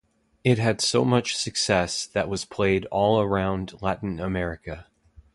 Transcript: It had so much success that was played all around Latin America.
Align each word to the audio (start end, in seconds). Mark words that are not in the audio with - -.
It 0.43 0.57
had 0.57 0.81
so 0.81 1.05
much 1.05 1.35
success 1.35 2.07
that 2.07 2.27
was 2.27 2.43
played 2.43 2.87
all 2.87 3.21
around 3.21 3.79
Latin 3.83 4.19
America. 4.19 4.87